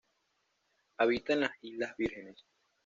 [0.97, 2.43] Habita en las Islas Vírgenes.